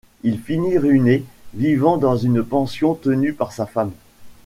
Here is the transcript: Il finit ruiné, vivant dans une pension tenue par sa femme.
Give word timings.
Il 0.23 0.39
finit 0.41 0.79
ruiné, 0.79 1.23
vivant 1.53 1.95
dans 1.99 2.17
une 2.17 2.43
pension 2.43 2.95
tenue 2.95 3.33
par 3.33 3.51
sa 3.51 3.67
femme. 3.67 3.91